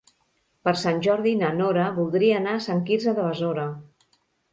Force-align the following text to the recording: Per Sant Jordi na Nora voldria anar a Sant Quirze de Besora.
Per 0.67 0.71
Sant 0.83 1.01
Jordi 1.07 1.33
na 1.41 1.51
Nora 1.57 1.83
voldria 1.97 2.39
anar 2.39 2.55
a 2.61 2.63
Sant 2.69 2.81
Quirze 2.89 3.15
de 3.21 3.27
Besora. 3.29 3.67